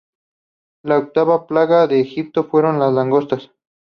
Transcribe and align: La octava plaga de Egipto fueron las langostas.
La 0.91 0.97
octava 1.01 1.43
plaga 1.45 1.83
de 1.85 1.99
Egipto 1.99 2.45
fueron 2.45 2.79
las 2.79 2.91
langostas. 2.91 3.51